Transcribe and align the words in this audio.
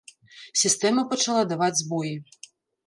Сістэма 0.61 1.05
пачала 1.11 1.47
даваць 1.53 1.73
збоі. 1.85 2.15